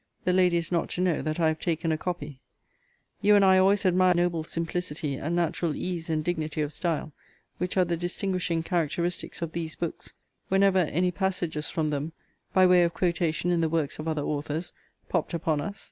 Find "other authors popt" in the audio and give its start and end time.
14.07-15.35